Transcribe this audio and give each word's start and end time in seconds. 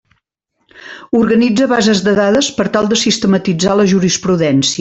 Organitza 1.19 1.67
bases 1.75 2.01
de 2.07 2.15
dades 2.23 2.51
per 2.59 2.67
tal 2.77 2.93
de 2.95 3.01
sistematitzar 3.05 3.81
la 3.83 3.89
jurisprudència. 3.97 4.77